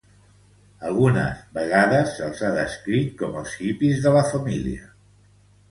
[0.87, 4.93] Algunes vegades se'ls ha descrit com els hippies de la família.